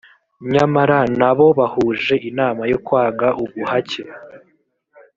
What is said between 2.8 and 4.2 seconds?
kwanga ubuhake